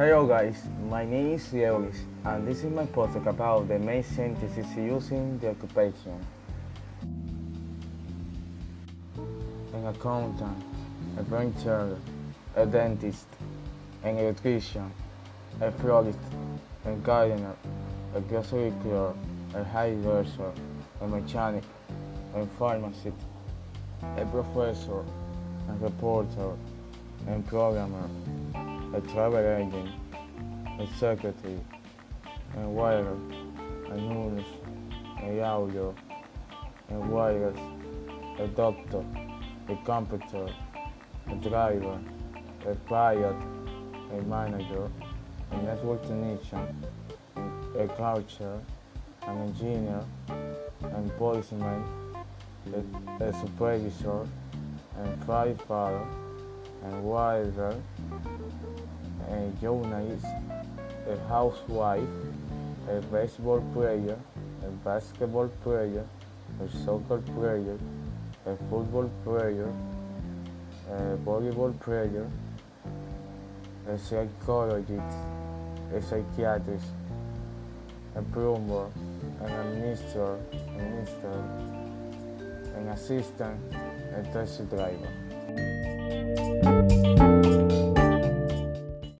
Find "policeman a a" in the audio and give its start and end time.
51.16-53.32